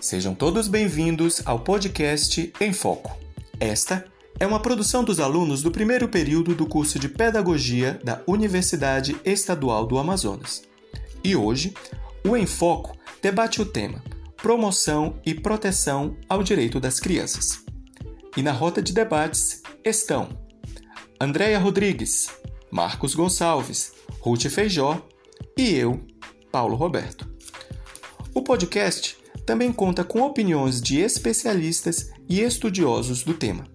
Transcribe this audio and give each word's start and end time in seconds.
Sejam 0.00 0.34
todos 0.34 0.66
bem-vindos 0.66 1.42
ao 1.44 1.60
podcast 1.60 2.50
Em 2.58 2.72
Foco. 2.72 3.14
Esta 3.60 4.06
é 4.38 4.46
uma 4.46 4.58
produção 4.58 5.04
dos 5.04 5.20
alunos 5.20 5.60
do 5.60 5.70
primeiro 5.70 6.08
período 6.08 6.54
do 6.54 6.66
curso 6.66 6.98
de 6.98 7.06
Pedagogia 7.06 8.00
da 8.02 8.22
Universidade 8.26 9.14
Estadual 9.26 9.86
do 9.86 9.98
Amazonas. 9.98 10.62
E 11.22 11.36
hoje, 11.36 11.74
o 12.26 12.34
Em 12.34 12.46
Foco 12.46 12.96
debate 13.20 13.60
o 13.60 13.66
tema 13.66 14.02
Promoção 14.38 15.20
e 15.24 15.34
Proteção 15.34 16.16
ao 16.26 16.42
Direito 16.42 16.80
das 16.80 16.98
Crianças. 16.98 17.62
E 18.34 18.42
na 18.42 18.52
rota 18.52 18.80
de 18.80 18.94
debates 18.94 19.62
estão 19.84 20.30
Andréia 21.20 21.58
Rodrigues, 21.58 22.30
Marcos 22.70 23.14
Gonçalves, 23.14 23.92
Ruth 24.20 24.46
Feijó 24.46 25.06
e 25.58 25.74
eu, 25.74 26.00
Paulo 26.50 26.74
Roberto. 26.74 27.28
O 28.32 28.42
podcast 28.42 29.19
também 29.44 29.72
conta 29.72 30.04
com 30.04 30.22
opiniões 30.22 30.80
de 30.80 30.98
especialistas 31.00 32.10
e 32.28 32.40
estudiosos 32.40 33.22
do 33.22 33.34
tema. 33.34 33.66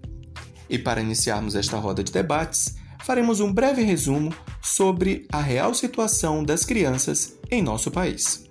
E 0.70 0.80
para 0.80 1.02
iniciarmos 1.02 1.55
esta 1.55 1.78
roda 1.78 2.04
de 2.04 2.12
debates, 2.12 2.76
faremos 3.04 3.40
um 3.40 3.52
breve 3.52 3.84
resumo 3.84 4.34
sobre 4.62 5.28
a 5.31 5.41
real 5.41 5.73
situação 5.73 6.44
das 6.44 6.66
crianças 6.66 7.38
em 7.52 7.62
nosso 7.62 7.91
país. 7.91 8.45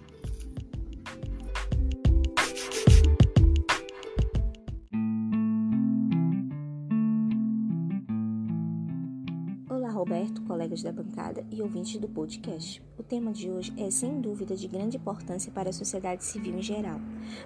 Colegas 10.47 10.83
da 10.83 10.93
bancada 10.93 11.45
e 11.51 11.61
ouvintes 11.61 11.99
do 11.99 12.09
podcast. 12.09 12.81
O 12.97 13.03
tema 13.03 13.33
de 13.33 13.51
hoje 13.51 13.73
é 13.77 13.91
sem 13.91 14.21
dúvida 14.21 14.55
de 14.55 14.69
grande 14.69 14.97
importância 14.97 15.51
para 15.51 15.71
a 15.71 15.73
sociedade 15.73 16.25
civil 16.25 16.57
em 16.57 16.63
geral. 16.63 17.01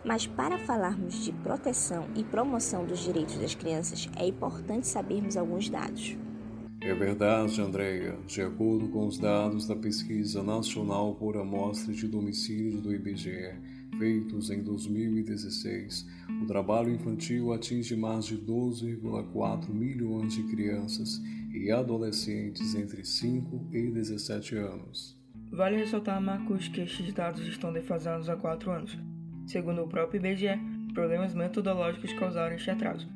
Mas 0.04 0.26
para 0.26 0.58
falarmos 0.58 1.24
de 1.24 1.32
proteção 1.32 2.06
e 2.14 2.22
promoção 2.22 2.84
dos 2.84 3.00
direitos 3.00 3.38
das 3.38 3.54
crianças, 3.54 4.08
é 4.16 4.26
importante 4.26 4.86
sabermos 4.86 5.36
alguns 5.36 5.70
dados. 5.70 6.16
É 6.80 6.94
verdade, 6.94 7.60
Andréia. 7.60 8.18
De 8.26 8.42
acordo 8.42 8.88
com 8.88 9.06
os 9.06 9.18
dados 9.18 9.66
da 9.66 9.74
Pesquisa 9.74 10.42
Nacional 10.42 11.14
por 11.14 11.36
Amostra 11.36 11.92
de 11.92 12.06
Domicílio 12.06 12.80
do 12.80 12.94
IBGE, 12.94 13.56
feitos 13.98 14.50
em 14.50 14.62
2016, 14.62 16.06
o 16.42 16.46
trabalho 16.46 16.92
infantil 16.92 17.52
atinge 17.52 17.96
mais 17.96 18.26
de 18.26 18.36
12,4 18.36 19.68
milhões 19.70 20.34
de 20.34 20.42
crianças 20.44 21.20
e 21.52 21.70
adolescentes 21.70 22.74
entre 22.74 23.04
5 23.04 23.68
e 23.72 23.90
17 23.90 24.56
anos. 24.56 25.18
Vale 25.50 25.76
ressaltar, 25.76 26.20
Marcos, 26.20 26.68
que 26.68 26.82
estes 26.82 27.12
dados 27.12 27.46
estão 27.46 27.72
defasados 27.72 28.28
há 28.28 28.36
4 28.36 28.70
anos. 28.70 28.98
Segundo 29.46 29.82
o 29.82 29.88
próprio 29.88 30.18
IBGE, 30.18 30.60
problemas 30.92 31.34
metodológicos 31.34 32.12
causaram 32.12 32.54
este 32.54 32.70
atraso. 32.70 33.08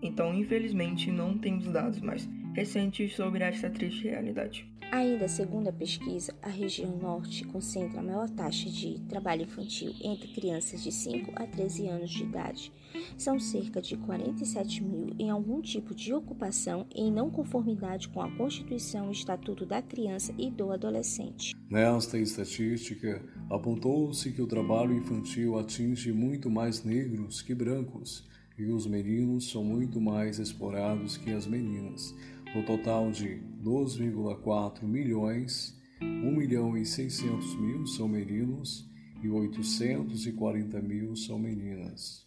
Então, 0.00 0.32
infelizmente, 0.32 1.10
não 1.10 1.36
temos 1.36 1.66
dados 1.66 2.00
mais 2.00 2.28
recentes 2.54 3.14
sobre 3.14 3.42
esta 3.42 3.68
triste 3.68 4.08
realidade. 4.08 4.70
Ainda 4.92 5.28
segundo 5.28 5.68
a 5.68 5.72
pesquisa, 5.72 6.34
a 6.42 6.48
região 6.48 6.96
norte 6.96 7.44
concentra 7.44 8.00
a 8.00 8.02
maior 8.02 8.28
taxa 8.28 8.68
de 8.68 8.98
trabalho 9.08 9.42
infantil 9.42 9.94
entre 10.02 10.26
crianças 10.32 10.82
de 10.82 10.90
5 10.90 11.30
a 11.36 11.46
13 11.46 11.86
anos 11.86 12.10
de 12.10 12.24
idade. 12.24 12.72
São 13.16 13.38
cerca 13.38 13.80
de 13.80 13.96
47 13.96 14.82
mil 14.82 15.14
em 15.16 15.30
algum 15.30 15.60
tipo 15.60 15.94
de 15.94 16.12
ocupação 16.12 16.86
em 16.92 17.10
não 17.10 17.30
conformidade 17.30 18.08
com 18.08 18.20
a 18.20 18.36
Constituição 18.36 19.10
e 19.10 19.12
Estatuto 19.12 19.64
da 19.64 19.80
Criança 19.80 20.34
e 20.36 20.50
do 20.50 20.72
Adolescente. 20.72 21.54
Nesta 21.70 22.18
estatística, 22.18 23.24
apontou-se 23.48 24.32
que 24.32 24.42
o 24.42 24.46
trabalho 24.48 24.92
infantil 24.92 25.56
atinge 25.56 26.12
muito 26.12 26.50
mais 26.50 26.82
negros 26.82 27.40
que 27.40 27.54
brancos 27.54 28.28
e 28.58 28.66
os 28.66 28.86
meninos 28.86 29.50
são 29.50 29.64
muito 29.64 30.00
mais 30.00 30.38
explorados 30.38 31.16
que 31.16 31.30
as 31.30 31.46
meninas. 31.46 32.14
No 32.52 32.64
total 32.64 33.12
de 33.12 33.40
2,4 33.62 34.82
milhões, 34.82 35.80
1 36.02 36.32
milhão 36.32 36.76
e 36.76 36.84
600 36.84 37.54
mil 37.54 37.86
são 37.86 38.08
meninos 38.08 38.90
e 39.22 39.28
840 39.28 40.80
mil 40.80 41.14
são 41.14 41.38
meninas. 41.38 42.26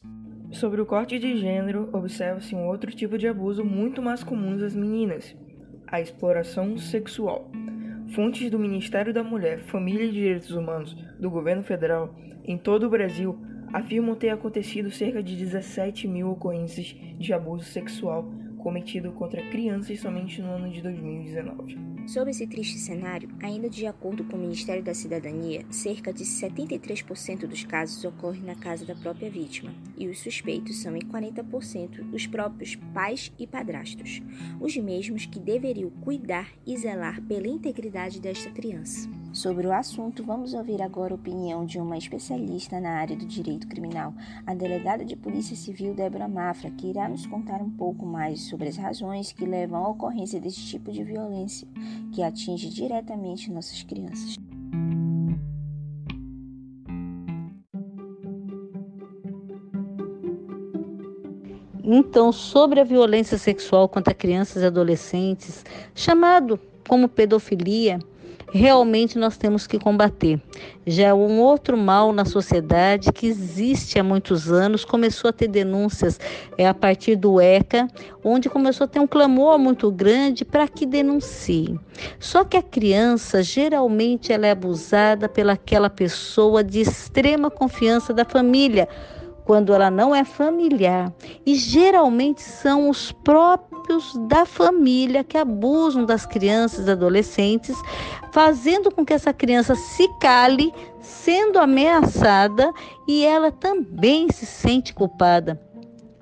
Sobre 0.49 0.79
o 0.79 0.85
corte 0.85 1.19
de 1.19 1.35
gênero, 1.37 1.89
observa-se 1.91 2.55
um 2.55 2.65
outro 2.67 2.89
tipo 2.91 3.17
de 3.17 3.27
abuso 3.27 3.65
muito 3.65 4.01
mais 4.01 4.23
comum 4.23 4.57
das 4.57 4.73
meninas, 4.73 5.35
a 5.85 5.99
exploração 5.99 6.77
sexual. 6.77 7.51
Fontes 8.15 8.49
do 8.49 8.57
Ministério 8.57 9.13
da 9.13 9.25
Mulher, 9.25 9.59
Família 9.59 10.05
e 10.05 10.11
Direitos 10.11 10.51
Humanos 10.51 10.95
do 11.19 11.29
governo 11.29 11.63
federal 11.63 12.15
em 12.45 12.57
todo 12.57 12.85
o 12.85 12.89
Brasil 12.89 13.37
afirmam 13.73 14.15
ter 14.15 14.29
acontecido 14.29 14.89
cerca 14.89 15.21
de 15.21 15.35
17 15.35 16.07
mil 16.07 16.29
ocorrências 16.29 16.95
de 17.17 17.33
abuso 17.33 17.65
sexual 17.65 18.31
cometido 18.63 19.11
contra 19.11 19.43
crianças 19.49 19.99
somente 19.99 20.41
no 20.41 20.47
ano 20.47 20.71
de 20.71 20.81
2019. 20.81 21.77
Sob 22.07 22.31
esse 22.31 22.47
triste 22.47 22.79
cenário, 22.79 23.29
ainda 23.41 23.69
de 23.69 23.85
acordo 23.85 24.23
com 24.23 24.37
o 24.37 24.39
Ministério 24.39 24.81
da 24.81 24.93
Cidadania, 24.93 25.65
cerca 25.69 26.13
de 26.13 26.23
73% 26.23 27.45
dos 27.45 27.63
casos 27.65 28.03
ocorrem 28.05 28.43
na 28.43 28.55
casa 28.55 28.85
da 28.85 28.95
própria 28.95 29.29
vítima, 29.29 29.73
e 29.97 30.07
os 30.07 30.19
suspeitos 30.19 30.81
são 30.81 30.95
em 30.95 31.01
40% 31.01 32.13
os 32.13 32.25
próprios 32.25 32.75
pais 32.93 33.31
e 33.37 33.45
padrastos, 33.45 34.21
os 34.59 34.75
mesmos 34.77 35.25
que 35.25 35.39
deveriam 35.39 35.89
cuidar 35.89 36.49
e 36.65 36.77
zelar 36.77 37.21
pela 37.21 37.47
integridade 37.47 38.19
desta 38.21 38.49
criança. 38.49 39.09
Sobre 39.33 39.65
o 39.65 39.73
assunto, 39.73 40.23
vamos 40.23 40.53
ouvir 40.53 40.79
agora 40.79 41.11
a 41.11 41.15
opinião 41.15 41.65
de 41.65 41.79
uma 41.79 41.97
especialista 41.97 42.79
na 42.79 42.91
área 42.91 43.15
do 43.15 43.25
direito 43.25 43.67
criminal, 43.67 44.13
a 44.45 44.53
delegada 44.53 45.03
de 45.03 45.15
Polícia 45.15 45.55
Civil 45.55 45.95
Débora 45.95 46.27
Mafra, 46.27 46.69
que 46.69 46.85
irá 46.85 47.09
nos 47.09 47.25
contar 47.25 47.59
um 47.59 47.71
pouco 47.71 48.05
mais 48.05 48.41
sobre 48.41 48.69
as 48.69 48.77
razões 48.77 49.31
que 49.31 49.43
levam 49.43 49.83
à 49.83 49.89
ocorrência 49.89 50.39
desse 50.39 50.63
tipo 50.63 50.91
de 50.91 51.03
violência, 51.03 51.67
que 52.13 52.21
atinge 52.21 52.69
diretamente 52.69 53.51
nossas 53.51 53.81
crianças. 53.81 54.37
Então, 61.83 62.31
sobre 62.31 62.79
a 62.79 62.83
violência 62.83 63.39
sexual 63.39 63.89
contra 63.89 64.13
crianças 64.13 64.61
e 64.61 64.65
adolescentes, 64.67 65.65
chamado 65.95 66.59
como 66.87 67.09
pedofilia, 67.09 67.97
realmente 68.51 69.17
nós 69.17 69.37
temos 69.37 69.65
que 69.65 69.79
combater. 69.79 70.39
Já 70.85 71.07
é 71.07 71.13
um 71.13 71.39
outro 71.39 71.77
mal 71.77 72.13
na 72.13 72.25
sociedade 72.25 73.11
que 73.11 73.25
existe 73.25 73.97
há 73.97 74.03
muitos 74.03 74.51
anos, 74.51 74.85
começou 74.85 75.29
a 75.29 75.33
ter 75.33 75.47
denúncias 75.47 76.19
é, 76.57 76.67
a 76.67 76.73
partir 76.73 77.15
do 77.15 77.41
ECA, 77.41 77.87
onde 78.23 78.49
começou 78.49 78.85
a 78.85 78.87
ter 78.87 78.99
um 78.99 79.07
clamor 79.07 79.57
muito 79.57 79.91
grande 79.91 80.45
para 80.45 80.67
que 80.67 80.85
denunciem. 80.85 81.79
Só 82.19 82.43
que 82.43 82.57
a 82.57 82.61
criança, 82.61 83.41
geralmente, 83.41 84.31
ela 84.31 84.45
é 84.45 84.51
abusada 84.51 85.27
pelaquela 85.27 85.89
pessoa 85.89 86.63
de 86.63 86.81
extrema 86.81 87.49
confiança 87.49 88.13
da 88.13 88.25
família, 88.25 88.87
quando 89.45 89.73
ela 89.73 89.91
não 89.91 90.13
é 90.13 90.23
familiar. 90.23 91.11
E 91.45 91.55
geralmente 91.55 92.41
são 92.41 92.89
os 92.89 93.11
próprios 93.11 94.13
da 94.27 94.45
família 94.45 95.23
que 95.23 95.37
abusam 95.37 96.05
das 96.05 96.25
crianças 96.25 96.87
e 96.87 96.91
adolescentes, 96.91 97.77
fazendo 98.31 98.91
com 98.91 99.05
que 99.05 99.13
essa 99.13 99.33
criança 99.33 99.75
se 99.75 100.07
cale, 100.19 100.73
sendo 101.01 101.59
ameaçada 101.59 102.71
e 103.07 103.25
ela 103.25 103.51
também 103.51 104.27
se 104.31 104.45
sente 104.45 104.93
culpada. 104.93 105.59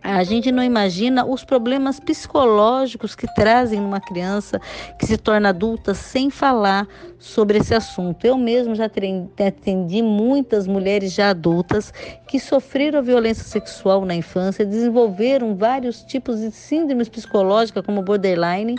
A 0.04 0.24
gente 0.24 0.52
não 0.52 0.64
imagina 0.64 1.24
os 1.24 1.44
problemas 1.44 2.00
psicológicos 2.00 3.14
que 3.14 3.32
trazem 3.36 3.80
numa 3.80 4.02
criança 4.02 4.60
que 4.98 5.06
se 5.06 5.16
torna 5.16 5.50
adulta 5.50 5.94
sem 5.94 6.32
falar 6.32 6.88
sobre 7.20 7.60
esse 7.60 7.76
assunto. 7.76 8.26
Eu 8.26 8.36
mesmo 8.36 8.74
já 8.74 8.86
atendi 8.86 10.02
muitas 10.02 10.66
mulheres 10.66 11.14
já 11.14 11.30
adultas 11.30 11.94
que 12.28 12.40
sofreram 12.40 13.04
violência 13.04 13.44
sexual 13.44 14.04
na 14.04 14.16
infância, 14.16 14.66
desenvolveram 14.66 15.56
vários 15.56 16.02
tipos 16.04 16.40
de 16.40 16.50
síndromes 16.50 17.08
psicológicas, 17.08 17.86
como 17.86 18.02
borderline 18.02 18.76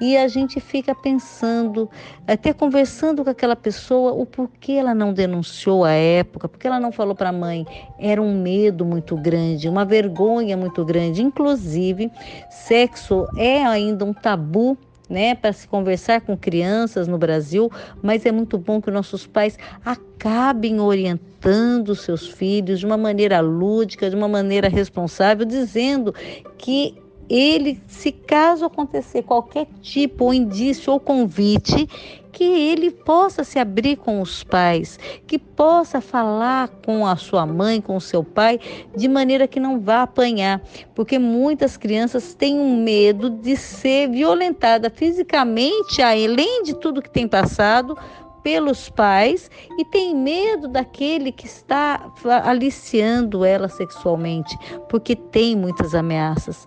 e 0.00 0.16
a 0.16 0.28
gente 0.28 0.60
fica 0.60 0.94
pensando, 0.94 1.88
até 2.26 2.52
conversando 2.52 3.24
com 3.24 3.30
aquela 3.30 3.56
pessoa, 3.56 4.12
o 4.12 4.26
porquê 4.26 4.72
ela 4.72 4.94
não 4.94 5.12
denunciou 5.12 5.84
à 5.84 5.92
época, 5.92 6.48
porque 6.48 6.66
ela 6.66 6.80
não 6.80 6.92
falou 6.92 7.14
para 7.14 7.30
a 7.30 7.32
mãe. 7.32 7.66
Era 7.98 8.20
um 8.20 8.40
medo 8.40 8.84
muito 8.84 9.16
grande, 9.16 9.68
uma 9.68 9.84
vergonha 9.84 10.56
muito 10.56 10.84
grande. 10.84 11.22
Inclusive, 11.22 12.10
sexo 12.50 13.26
é 13.36 13.64
ainda 13.64 14.04
um 14.04 14.12
tabu 14.12 14.76
né, 15.08 15.34
para 15.34 15.52
se 15.52 15.68
conversar 15.68 16.20
com 16.20 16.36
crianças 16.36 17.06
no 17.06 17.16
Brasil, 17.16 17.70
mas 18.02 18.26
é 18.26 18.32
muito 18.32 18.58
bom 18.58 18.80
que 18.80 18.90
nossos 18.90 19.26
pais 19.26 19.56
acabem 19.84 20.80
orientando 20.80 21.94
seus 21.94 22.26
filhos 22.26 22.80
de 22.80 22.86
uma 22.86 22.96
maneira 22.96 23.40
lúdica, 23.40 24.10
de 24.10 24.16
uma 24.16 24.28
maneira 24.28 24.68
responsável, 24.68 25.46
dizendo 25.46 26.12
que 26.58 26.96
ele, 27.28 27.80
se 27.86 28.12
caso 28.12 28.64
acontecer 28.64 29.22
qualquer 29.22 29.66
tipo 29.82 30.24
ou 30.24 30.34
indício 30.34 30.92
ou 30.92 31.00
convite, 31.00 31.88
que 32.36 32.44
ele 32.44 32.90
possa 32.90 33.42
se 33.42 33.58
abrir 33.58 33.96
com 33.96 34.20
os 34.20 34.44
pais, 34.44 34.98
que 35.26 35.38
possa 35.38 36.02
falar 36.02 36.68
com 36.84 37.06
a 37.06 37.16
sua 37.16 37.46
mãe, 37.46 37.80
com 37.80 37.96
o 37.96 38.00
seu 38.00 38.22
pai, 38.22 38.60
de 38.94 39.08
maneira 39.08 39.48
que 39.48 39.58
não 39.58 39.80
vá 39.80 40.02
apanhar, 40.02 40.60
porque 40.94 41.18
muitas 41.18 41.78
crianças 41.78 42.34
têm 42.34 42.60
um 42.60 42.82
medo 42.82 43.30
de 43.30 43.56
ser 43.56 44.10
violentada 44.10 44.90
fisicamente, 44.90 46.02
além 46.02 46.62
de 46.62 46.74
tudo 46.74 47.00
que 47.00 47.08
tem 47.08 47.26
passado, 47.26 47.96
pelos 48.42 48.88
pais 48.90 49.50
e 49.76 49.84
tem 49.86 50.14
medo 50.14 50.68
daquele 50.68 51.32
que 51.32 51.46
está 51.46 52.12
aliciando 52.44 53.44
ela 53.44 53.68
sexualmente, 53.68 54.56
porque 54.88 55.16
tem 55.16 55.56
muitas 55.56 55.96
ameaças. 55.96 56.64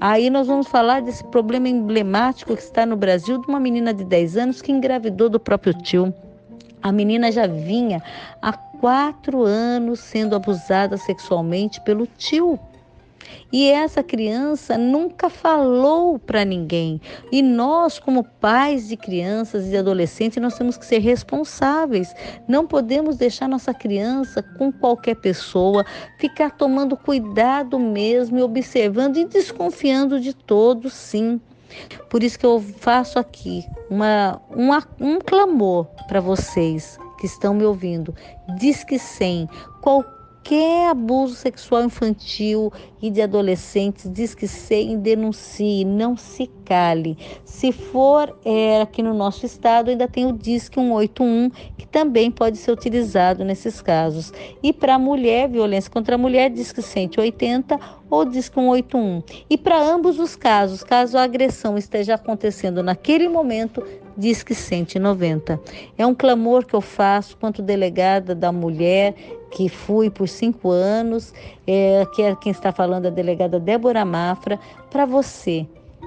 Aí 0.00 0.28
nós 0.28 0.46
vamos 0.46 0.66
falar 0.66 1.00
desse 1.02 1.22
problema 1.24 1.68
emblemático 1.68 2.54
que 2.56 2.62
está 2.62 2.84
no 2.84 2.96
Brasil 2.96 3.38
de 3.38 3.46
uma 3.46 3.60
menina 3.60 3.94
de 3.94 4.04
10 4.04 4.36
anos 4.36 4.62
que 4.62 4.72
engravidou 4.72 5.28
do 5.28 5.38
próprio 5.38 5.72
tio. 5.72 6.12
A 6.82 6.90
menina 6.90 7.30
já 7.30 7.46
vinha 7.46 8.02
há 8.42 8.52
quatro 8.52 9.42
anos 9.44 10.00
sendo 10.00 10.34
abusada 10.34 10.96
sexualmente 10.96 11.80
pelo 11.80 12.06
tio. 12.06 12.58
E 13.52 13.70
essa 13.70 14.02
criança 14.02 14.76
nunca 14.76 15.30
falou 15.30 16.18
para 16.18 16.44
ninguém. 16.44 17.00
E 17.30 17.42
nós, 17.42 17.98
como 17.98 18.24
pais 18.24 18.88
de 18.88 18.96
crianças 18.96 19.68
e 19.68 19.76
adolescentes, 19.76 20.42
nós 20.42 20.56
temos 20.56 20.76
que 20.76 20.84
ser 20.84 20.98
responsáveis. 20.98 22.14
Não 22.48 22.66
podemos 22.66 23.16
deixar 23.16 23.48
nossa 23.48 23.72
criança 23.72 24.42
com 24.42 24.72
qualquer 24.72 25.16
pessoa, 25.16 25.84
ficar 26.18 26.50
tomando 26.50 26.96
cuidado 26.96 27.78
mesmo 27.78 28.38
e 28.38 28.42
observando 28.42 29.16
e 29.16 29.24
desconfiando 29.24 30.20
de 30.20 30.34
todos, 30.34 30.92
sim. 30.92 31.40
Por 32.08 32.22
isso 32.22 32.38
que 32.38 32.46
eu 32.46 32.60
faço 32.60 33.18
aqui 33.18 33.64
uma, 33.90 34.40
uma 34.50 34.86
um 35.00 35.18
clamor 35.18 35.86
para 36.06 36.20
vocês 36.20 36.98
que 37.18 37.26
estão 37.26 37.54
me 37.54 37.64
ouvindo. 37.64 38.14
Diz 38.58 38.84
que 38.84 38.98
100, 38.98 39.48
qualquer 39.80 40.13
qualquer 40.44 40.90
abuso 40.90 41.34
sexual 41.34 41.84
infantil 41.84 42.70
e 43.00 43.10
de 43.10 43.22
adolescentes, 43.22 44.10
diz 44.12 44.34
que 44.34 44.46
sei 44.46 44.94
denuncie, 44.94 45.86
não 45.86 46.16
se 46.16 46.50
cale. 46.66 47.16
Se 47.44 47.72
for 47.72 48.36
é, 48.44 48.82
aqui 48.82 49.02
no 49.02 49.14
nosso 49.14 49.46
estado, 49.46 49.88
ainda 49.88 50.06
tem 50.06 50.26
o 50.26 50.32
Disque 50.32 50.78
181, 50.78 51.50
que 51.78 51.86
também 51.86 52.30
pode 52.30 52.58
ser 52.58 52.72
utilizado 52.72 53.42
nesses 53.42 53.80
casos. 53.80 54.32
E 54.62 54.70
para 54.70 54.98
mulher, 54.98 55.48
violência 55.48 55.90
contra 55.90 56.16
a 56.16 56.18
mulher, 56.18 56.50
Disque 56.50 56.82
180 56.82 57.78
ou 58.10 58.24
Disque 58.26 58.54
181. 58.54 59.22
E 59.48 59.56
para 59.56 59.82
ambos 59.82 60.18
os 60.18 60.36
casos, 60.36 60.84
caso 60.84 61.16
a 61.16 61.22
agressão 61.22 61.78
esteja 61.78 62.14
acontecendo 62.14 62.82
naquele 62.82 63.28
momento, 63.28 63.82
Disque 64.16 64.54
190. 64.54 65.60
É 65.98 66.06
um 66.06 66.14
clamor 66.14 66.64
que 66.64 66.74
eu 66.74 66.80
faço 66.80 67.36
quanto 67.36 67.60
delegada 67.60 68.34
da 68.34 68.52
mulher, 68.52 69.14
que 69.54 69.68
fui 69.68 70.10
por 70.10 70.28
cinco 70.28 70.70
anos, 70.70 71.32
é, 71.66 72.04
que 72.14 72.22
é 72.22 72.34
quem 72.34 72.50
está 72.50 72.72
falando 72.72 73.06
a 73.06 73.10
delegada 73.10 73.60
Débora 73.60 74.04
Mafra, 74.04 74.58
para 74.90 75.06
você. 75.06 75.66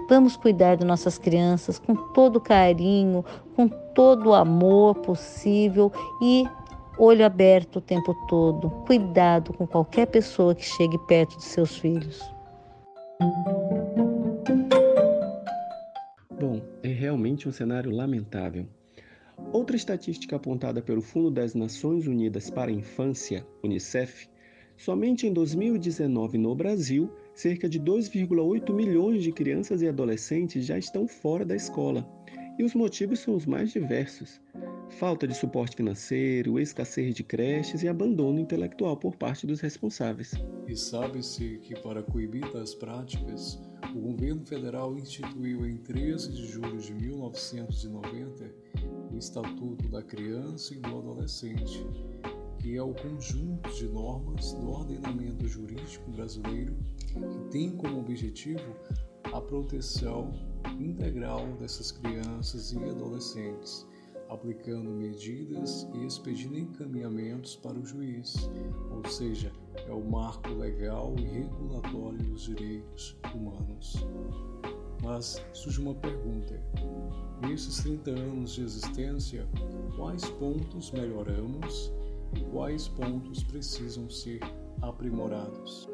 Vamos 0.09 0.37
cuidar 0.37 0.75
de 0.75 0.85
nossas 0.85 1.17
crianças 1.17 1.79
com 1.79 1.95
todo 2.13 2.39
carinho, 2.39 3.23
com 3.55 3.67
todo 3.67 4.29
o 4.29 4.33
amor 4.33 4.95
possível 4.95 5.91
e 6.21 6.45
olho 6.97 7.25
aberto 7.25 7.77
o 7.77 7.81
tempo 7.81 8.13
todo. 8.27 8.69
Cuidado 8.85 9.53
com 9.53 9.65
qualquer 9.65 10.07
pessoa 10.07 10.53
que 10.53 10.65
chegue 10.65 10.97
perto 11.07 11.37
de 11.37 11.43
seus 11.43 11.77
filhos. 11.77 12.21
Bom, 16.39 16.61
é 16.83 16.89
realmente 16.89 17.47
um 17.47 17.51
cenário 17.51 17.91
lamentável. 17.91 18.67
Outra 19.53 19.75
estatística 19.75 20.35
apontada 20.35 20.81
pelo 20.81 21.01
Fundo 21.01 21.31
das 21.31 21.53
Nações 21.53 22.05
Unidas 22.07 22.49
para 22.49 22.69
a 22.69 22.73
Infância, 22.73 23.45
UNICEF, 23.63 24.27
somente 24.75 25.25
em 25.25 25.33
2019 25.33 26.37
no 26.37 26.53
Brasil, 26.55 27.09
cerca 27.33 27.69
de 27.69 27.79
2,8 27.79 28.73
milhões 28.73 29.23
de 29.23 29.31
crianças 29.31 29.81
e 29.81 29.87
adolescentes 29.87 30.65
já 30.65 30.77
estão 30.77 31.07
fora 31.07 31.45
da 31.45 31.55
escola. 31.55 32.07
E 32.59 32.63
os 32.63 32.73
motivos 32.73 33.19
são 33.19 33.35
os 33.35 33.45
mais 33.45 33.71
diversos: 33.71 34.41
falta 34.89 35.27
de 35.27 35.35
suporte 35.35 35.75
financeiro, 35.75 36.59
escassez 36.59 37.13
de 37.13 37.23
creches 37.23 37.83
e 37.83 37.87
abandono 37.87 38.39
intelectual 38.39 38.97
por 38.97 39.15
parte 39.15 39.45
dos 39.45 39.61
responsáveis. 39.61 40.33
E 40.67 40.75
sabe-se 40.75 41.59
que, 41.59 41.75
para 41.81 42.01
coibir 42.01 42.51
tais 42.51 42.73
práticas, 42.73 43.61
o 43.95 43.99
governo 43.99 44.43
federal 44.45 44.97
instituiu 44.97 45.67
em 45.67 45.77
13 45.77 46.31
de 46.31 46.47
julho 46.47 46.77
de 46.77 46.93
1990 46.93 48.45
o 48.83 48.96
Estatuto 49.17 49.87
da 49.89 50.01
Criança 50.03 50.73
e 50.73 50.77
do 50.77 50.97
Adolescente, 50.97 51.85
que 52.59 52.75
é 52.75 52.81
o 52.81 52.93
conjunto 52.93 53.69
de 53.71 53.87
normas 53.87 54.53
do 54.53 54.69
ordenamento 54.69 55.47
jurídico 55.47 56.11
brasileiro 56.11 56.75
que 57.07 57.49
tem 57.51 57.75
como 57.75 57.99
objetivo 57.99 58.75
a 59.33 59.41
proteção 59.41 60.31
integral 60.79 61.47
dessas 61.59 61.91
crianças 61.91 62.71
e 62.71 62.77
adolescentes 62.77 63.87
aplicando 64.29 64.89
medidas 64.89 65.87
e 65.93 66.05
expedindo 66.05 66.57
encaminhamentos 66.57 67.55
para 67.55 67.79
o 67.79 67.85
juiz, 67.85 68.49
ou 68.91 69.09
seja, 69.09 69.51
é 69.87 69.91
o 69.91 70.03
marco 70.03 70.49
legal 70.49 71.15
e 71.17 71.23
regulatório 71.23 72.17
dos 72.23 72.43
direitos 72.43 73.17
humanos. 73.33 74.05
Mas 75.03 75.43
surge 75.53 75.81
uma 75.81 75.95
pergunta: 75.95 76.59
nesses 77.41 77.83
30 77.83 78.11
anos 78.11 78.53
de 78.53 78.63
existência, 78.63 79.47
quais 79.95 80.27
pontos 80.31 80.91
melhoramos 80.91 81.91
e 82.35 82.43
quais 82.51 82.87
pontos 82.87 83.43
precisam 83.43 84.09
ser 84.09 84.39
aprimorados? 84.81 85.89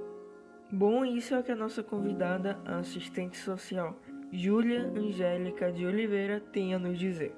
Bom, 0.72 1.06
isso 1.06 1.36
é 1.36 1.40
o 1.40 1.44
que 1.44 1.52
a 1.52 1.56
nossa 1.56 1.84
convidada, 1.84 2.60
a 2.66 2.80
assistente 2.80 3.38
social, 3.38 3.96
Júlia 4.32 4.88
Angélica 4.88 5.72
de 5.72 5.86
Oliveira, 5.86 6.40
tem 6.40 6.74
a 6.74 6.80
nos 6.80 6.98
dizer. 6.98 7.36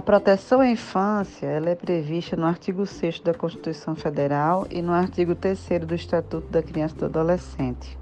A 0.00 0.02
proteção 0.02 0.60
à 0.60 0.66
infância 0.66 1.44
ela 1.44 1.68
é 1.68 1.74
prevista 1.74 2.34
no 2.34 2.46
artigo 2.46 2.86
6 2.86 3.20
da 3.20 3.34
Constituição 3.34 3.94
Federal 3.94 4.66
e 4.70 4.80
no 4.80 4.94
artigo 4.94 5.34
3 5.34 5.84
do 5.86 5.94
Estatuto 5.94 6.48
da 6.48 6.62
Criança 6.62 6.94
e 6.94 6.98
do 7.00 7.04
Adolescente. 7.04 7.98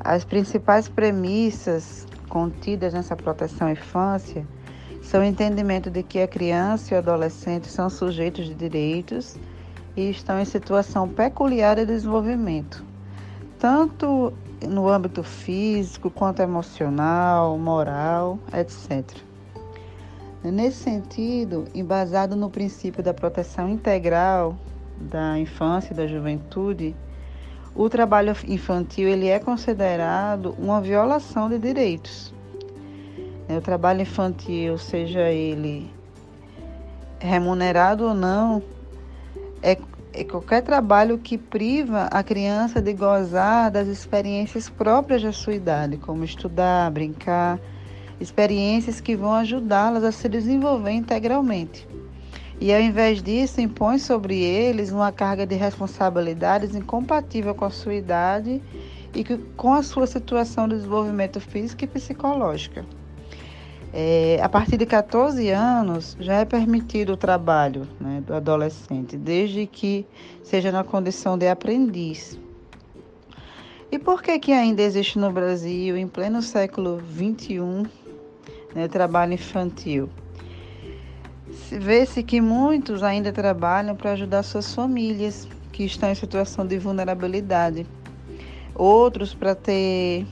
As 0.00 0.24
principais 0.24 0.88
premissas 0.88 2.06
contidas 2.30 2.94
nessa 2.94 3.14
proteção 3.14 3.66
à 3.66 3.72
infância 3.72 4.46
são 5.02 5.20
o 5.20 5.24
entendimento 5.24 5.90
de 5.90 6.02
que 6.02 6.18
a 6.18 6.26
criança 6.26 6.94
e 6.94 6.96
o 6.96 7.00
adolescente 7.00 7.68
são 7.68 7.90
sujeitos 7.90 8.46
de 8.46 8.54
direitos 8.54 9.36
e 9.94 10.08
estão 10.08 10.40
em 10.40 10.46
situação 10.46 11.06
peculiar 11.06 11.76
de 11.76 11.84
desenvolvimento, 11.84 12.82
tanto 13.58 14.32
no 14.66 14.88
âmbito 14.88 15.22
físico 15.22 16.10
quanto 16.10 16.40
emocional, 16.40 17.58
moral, 17.58 18.38
etc. 18.54 19.30
Nesse 20.44 20.78
sentido, 20.78 21.66
embasado 21.72 22.34
no 22.34 22.50
princípio 22.50 23.00
da 23.00 23.14
proteção 23.14 23.68
integral 23.68 24.56
da 24.98 25.38
infância 25.38 25.92
e 25.92 25.96
da 25.96 26.06
juventude, 26.06 26.96
o 27.74 27.88
trabalho 27.88 28.34
infantil 28.48 29.08
ele 29.08 29.28
é 29.28 29.38
considerado 29.38 30.54
uma 30.58 30.80
violação 30.80 31.48
de 31.48 31.58
direitos. 31.58 32.34
O 33.48 33.60
trabalho 33.60 34.02
infantil, 34.02 34.76
seja 34.78 35.30
ele 35.30 35.88
remunerado 37.20 38.06
ou 38.06 38.14
não, 38.14 38.62
é, 39.62 39.78
é 40.12 40.24
qualquer 40.24 40.62
trabalho 40.62 41.18
que 41.18 41.38
priva 41.38 42.04
a 42.10 42.22
criança 42.22 42.82
de 42.82 42.92
gozar 42.92 43.70
das 43.70 43.86
experiências 43.86 44.68
próprias 44.68 45.22
da 45.22 45.32
sua 45.32 45.54
idade, 45.54 45.98
como 45.98 46.24
estudar, 46.24 46.90
brincar, 46.90 47.60
experiências 48.20 49.00
que 49.00 49.16
vão 49.16 49.32
ajudá-las 49.32 50.04
a 50.04 50.12
se 50.12 50.28
desenvolver 50.28 50.92
integralmente. 50.92 51.86
E 52.60 52.72
ao 52.72 52.80
invés 52.80 53.22
disso, 53.22 53.60
impõe 53.60 53.98
sobre 53.98 54.38
eles 54.38 54.92
uma 54.92 55.10
carga 55.10 55.44
de 55.44 55.56
responsabilidades 55.56 56.76
incompatível 56.76 57.54
com 57.54 57.64
a 57.64 57.70
sua 57.70 57.94
idade 57.94 58.62
e 59.14 59.24
com 59.56 59.72
a 59.72 59.82
sua 59.82 60.06
situação 60.06 60.68
de 60.68 60.76
desenvolvimento 60.76 61.40
físico 61.40 61.84
e 61.84 61.88
psicológica. 61.88 62.86
É, 63.92 64.40
a 64.42 64.48
partir 64.48 64.78
de 64.78 64.86
14 64.86 65.50
anos, 65.50 66.16
já 66.18 66.34
é 66.36 66.44
permitido 66.44 67.12
o 67.12 67.16
trabalho 67.16 67.86
né, 68.00 68.22
do 68.26 68.32
adolescente, 68.32 69.16
desde 69.16 69.66
que 69.66 70.06
seja 70.42 70.72
na 70.72 70.82
condição 70.82 71.36
de 71.36 71.46
aprendiz. 71.46 72.38
E 73.90 73.98
por 73.98 74.22
que, 74.22 74.38
que 74.38 74.52
ainda 74.52 74.80
existe 74.80 75.18
no 75.18 75.30
Brasil, 75.30 75.98
em 75.98 76.08
pleno 76.08 76.40
século 76.40 77.02
XXI, 77.12 77.90
né, 78.74 78.88
trabalho 78.88 79.34
infantil. 79.34 80.08
vê-se 81.70 82.22
que 82.22 82.40
muitos 82.40 83.02
ainda 83.02 83.32
trabalham 83.32 83.94
para 83.94 84.12
ajudar 84.12 84.42
suas 84.42 84.74
famílias 84.74 85.48
que 85.72 85.84
estão 85.84 86.10
em 86.10 86.14
situação 86.14 86.66
de 86.66 86.78
vulnerabilidade. 86.78 87.86
Outros 88.74 89.34
para 89.34 89.54
ter 89.54 90.26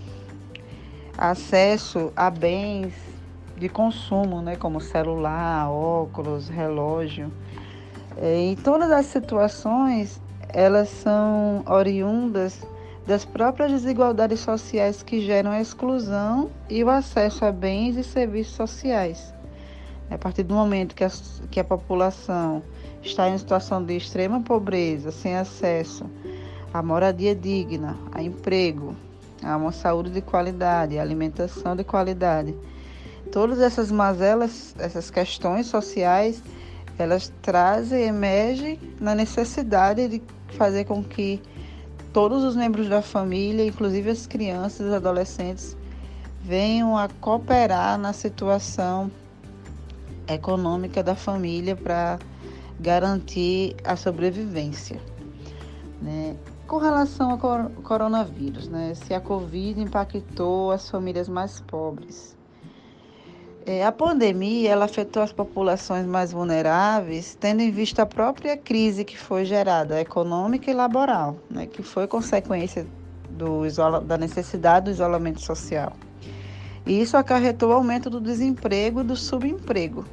acesso 1.17 2.13
a 2.17 2.31
bens 2.31 2.95
de 3.57 3.69
consumo, 3.69 4.41
né, 4.41 4.57
como 4.57 4.81
celular, 4.81 5.71
óculos, 5.71 6.49
relógio. 6.49 7.31
É, 8.17 8.53
e 8.53 8.57
todas 8.57 8.91
as 8.91 9.07
situações, 9.07 10.21
elas 10.49 10.89
são 10.89 11.63
oriundas 11.67 12.61
das 13.11 13.25
próprias 13.25 13.73
desigualdades 13.73 14.39
sociais 14.39 15.03
que 15.03 15.21
geram 15.21 15.51
a 15.51 15.61
exclusão 15.61 16.49
e 16.69 16.85
o 16.85 16.89
acesso 16.89 17.45
a 17.45 17.51
bens 17.51 17.97
e 17.97 18.05
serviços 18.05 18.55
sociais. 18.55 19.35
A 20.09 20.17
partir 20.17 20.45
do 20.45 20.55
momento 20.55 20.95
que 20.95 21.03
a, 21.03 21.11
que 21.51 21.59
a 21.59 21.65
população 21.65 22.63
está 23.03 23.29
em 23.29 23.37
situação 23.37 23.85
de 23.85 23.97
extrema 23.97 24.41
pobreza, 24.41 25.11
sem 25.11 25.35
acesso 25.37 26.09
a 26.73 26.81
moradia 26.81 27.35
digna, 27.35 27.99
a 28.13 28.23
emprego, 28.23 28.95
a 29.43 29.57
uma 29.57 29.73
saúde 29.73 30.11
de 30.11 30.21
qualidade, 30.21 30.97
a 30.97 31.03
alimentação 31.03 31.75
de 31.75 31.83
qualidade, 31.83 32.55
todas 33.33 33.59
essas 33.59 33.91
mazelas, 33.91 34.73
essas 34.79 35.11
questões 35.11 35.67
sociais, 35.67 36.41
elas 36.97 37.33
trazem, 37.43 38.05
emergem 38.05 38.79
na 39.01 39.17
necessidade 39.17 40.07
de 40.07 40.23
fazer 40.57 40.85
com 40.85 41.03
que 41.03 41.43
todos 42.13 42.43
os 42.45 42.57
membros 42.57 42.89
da 42.89 43.03
família, 43.03 43.65
inclusive 43.65 44.11
as 44.11 44.27
crianças, 44.27 44.87
os 44.87 44.93
adolescentes, 44.93 45.77
venham 46.43 46.97
a 46.97 47.09
cooperar 47.21 47.99
na 47.99 48.13
situação 48.13 49.11
econômica 50.27 51.03
da 51.03 51.15
família 51.15 51.77
para 51.77 52.19
garantir 52.79 53.77
a 53.85 53.97
sobrevivência. 53.97 55.01
Né? 56.01 56.37
Com 56.67 56.79
relação 56.79 57.33
ao 57.33 57.39
coronavírus, 57.83 58.69
né? 58.69 58.95
se 58.95 59.13
a 59.13 59.21
Covid 59.21 59.81
impactou 59.81 60.71
as 60.71 60.89
famílias 60.89 61.29
mais 61.29 61.61
pobres. 61.61 62.37
É, 63.67 63.85
a 63.85 63.93
pandemia 63.93 64.71
ela 64.71 64.87
afetou 64.87 65.23
as 65.23 65.33
populações 65.33 66.07
mais 66.07 66.33
vulneráveis, 66.33 67.37
tendo 67.39 67.61
em 67.61 67.71
vista 67.71 68.03
a 68.03 68.07
própria 68.07 68.57
crise 68.57 69.05
que 69.05 69.19
foi 69.19 69.45
gerada, 69.45 70.01
econômica 70.01 70.71
e 70.71 70.75
laboral, 70.75 71.37
né? 71.51 71.67
que 71.67 71.83
foi 71.83 72.07
consequência 72.07 72.87
do 73.29 73.63
da 74.07 74.17
necessidade 74.17 74.87
do 74.87 74.91
isolamento 74.91 75.41
social. 75.41 75.93
E 76.87 77.01
isso 77.01 77.17
acarretou 77.17 77.71
o 77.71 77.73
aumento 77.73 78.09
do 78.09 78.21
desemprego 78.21 79.01
e 79.01 79.05
do 79.05 79.15
subemprego, 79.15 80.07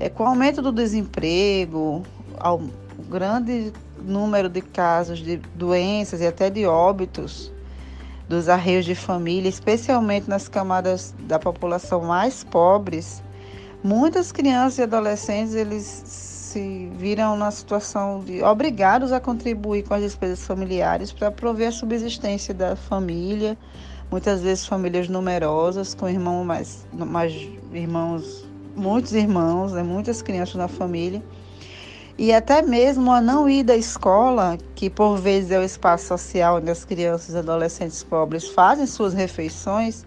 é, 0.00 0.08
com 0.08 0.24
o 0.24 0.26
aumento 0.26 0.60
do 0.60 0.72
desemprego, 0.72 2.02
ao 2.38 2.60
grande 3.08 3.72
número 4.02 4.48
de 4.48 4.60
casos 4.60 5.20
de 5.20 5.36
doenças 5.54 6.20
e 6.20 6.26
até 6.26 6.50
de 6.50 6.66
óbitos 6.66 7.52
dos 8.32 8.48
arreios 8.48 8.86
de 8.86 8.94
família, 8.94 9.48
especialmente 9.48 10.28
nas 10.28 10.48
camadas 10.48 11.14
da 11.20 11.38
população 11.38 12.02
mais 12.02 12.42
pobres, 12.42 13.22
muitas 13.84 14.32
crianças 14.32 14.78
e 14.78 14.82
adolescentes 14.82 15.54
eles 15.54 15.84
se 15.84 16.90
viram 16.96 17.36
na 17.36 17.50
situação 17.50 18.20
de 18.20 18.42
obrigados 18.42 19.12
a 19.12 19.20
contribuir 19.20 19.82
com 19.82 19.92
as 19.92 20.02
despesas 20.02 20.46
familiares 20.46 21.12
para 21.12 21.30
prover 21.30 21.68
a 21.68 21.72
subsistência 21.72 22.54
da 22.54 22.74
família, 22.74 23.56
muitas 24.10 24.40
vezes 24.40 24.66
famílias 24.66 25.08
numerosas 25.08 25.94
com 25.94 26.08
irmãos 26.08 26.44
mais, 26.44 26.86
mais 26.92 27.32
irmãos 27.72 28.50
muitos 28.74 29.12
irmãos, 29.12 29.72
né, 29.72 29.82
muitas 29.82 30.22
crianças 30.22 30.54
na 30.54 30.68
família. 30.68 31.22
E 32.22 32.32
até 32.32 32.62
mesmo 32.62 33.10
a 33.10 33.20
não 33.20 33.48
ir 33.48 33.64
da 33.64 33.76
escola, 33.76 34.56
que 34.76 34.88
por 34.88 35.16
vezes 35.16 35.50
é 35.50 35.58
o 35.58 35.64
espaço 35.64 36.06
social 36.06 36.58
onde 36.58 36.70
as 36.70 36.84
crianças 36.84 37.34
e 37.34 37.38
adolescentes 37.38 38.04
pobres 38.04 38.46
fazem 38.46 38.86
suas 38.86 39.12
refeições, 39.12 40.06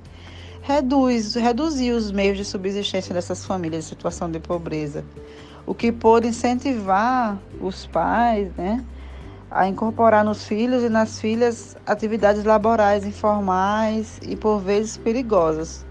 reduz, 0.62 1.36
reduziu 1.36 1.98
os 1.98 2.14
meios 2.14 2.38
de 2.38 2.46
subsistência 2.46 3.14
dessas 3.14 3.44
famílias 3.44 3.84
em 3.84 3.90
situação 3.90 4.32
de 4.32 4.40
pobreza. 4.40 5.04
O 5.66 5.76
que 5.76 5.92
pôde 5.92 6.30
incentivar 6.30 7.38
os 7.60 7.86
pais 7.86 8.50
né, 8.56 8.82
a 9.52 9.68
incorporar 9.68 10.24
nos 10.24 10.48
filhos 10.48 10.84
e 10.84 10.90
nas 10.90 11.20
filhas 11.20 11.76
atividades 11.86 12.46
laborais 12.46 13.06
informais 13.06 14.22
e 14.26 14.38
por 14.38 14.60
vezes 14.60 14.96
perigosas. 14.96 15.86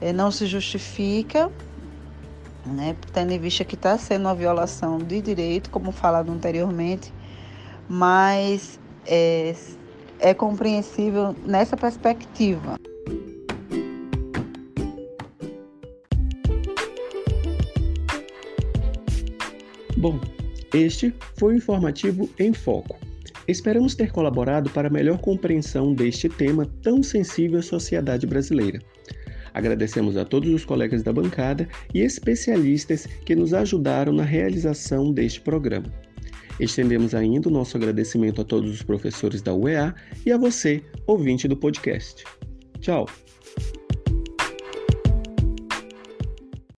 É, 0.00 0.10
não 0.10 0.30
se 0.30 0.46
justifica 0.46 1.50
né, 2.70 2.96
tendo 3.12 3.32
em 3.32 3.38
vista 3.38 3.64
que 3.64 3.74
está 3.74 3.98
sendo 3.98 4.22
uma 4.22 4.34
violação 4.34 4.98
de 4.98 5.20
direito, 5.20 5.70
como 5.70 5.92
falado 5.92 6.30
anteriormente, 6.30 7.12
mas 7.88 8.78
é, 9.06 9.54
é 10.18 10.32
compreensível 10.32 11.34
nessa 11.44 11.76
perspectiva. 11.76 12.76
Bom, 19.96 20.18
este 20.72 21.14
foi 21.36 21.54
o 21.54 21.56
informativo 21.58 22.30
em 22.38 22.54
foco. 22.54 22.96
Esperamos 23.46 23.94
ter 23.94 24.12
colaborado 24.12 24.70
para 24.70 24.88
a 24.88 24.90
melhor 24.90 25.18
compreensão 25.18 25.92
deste 25.92 26.28
tema 26.28 26.66
tão 26.82 27.02
sensível 27.02 27.58
à 27.58 27.62
sociedade 27.62 28.26
brasileira. 28.26 28.80
Agradecemos 29.54 30.16
a 30.16 30.24
todos 30.24 30.52
os 30.52 30.64
colegas 30.64 31.02
da 31.02 31.12
bancada 31.12 31.68
e 31.94 32.00
especialistas 32.00 33.06
que 33.24 33.34
nos 33.34 33.52
ajudaram 33.54 34.12
na 34.12 34.24
realização 34.24 35.12
deste 35.12 35.40
programa. 35.40 35.86
Estendemos 36.58 37.14
ainda 37.14 37.48
o 37.48 37.52
nosso 37.52 37.76
agradecimento 37.76 38.42
a 38.42 38.44
todos 38.44 38.70
os 38.70 38.82
professores 38.82 39.40
da 39.40 39.54
UEA 39.54 39.94
e 40.26 40.30
a 40.30 40.36
você, 40.36 40.82
ouvinte 41.06 41.48
do 41.48 41.56
podcast. 41.56 42.24
Tchau! 42.80 43.06